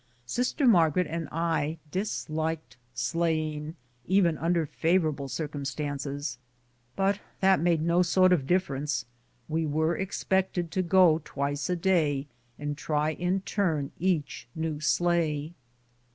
Sister 0.25 0.65
Margaret 0.65 1.05
and 1.07 1.29
I 1.31 1.77
disliked 1.91 2.75
sleighing 2.95 3.75
even 4.07 4.35
un^er 4.37 4.67
favorable 4.67 5.27
circum 5.27 5.61
INCIDENTS 5.61 6.07
OF 6.07 6.09
EVERY 6.13 6.17
DAY 6.17 6.21
LIFE. 6.23 6.97
113 6.97 7.19
stances, 7.21 7.21
but 7.21 7.41
that 7.41 7.63
made 7.63 7.83
no 7.87 8.01
sort 8.01 8.33
of 8.33 8.47
difference; 8.47 9.05
we 9.47 9.67
were 9.67 9.95
ex 9.95 10.23
pected 10.23 10.71
to 10.71 10.81
go 10.81 11.21
twice 11.23 11.69
a 11.69 11.75
day, 11.75 12.25
and 12.57 12.75
try 12.75 13.11
in 13.11 13.41
turn 13.41 13.91
each 13.99 14.47
new 14.55 14.79
sleigh. 14.79 15.53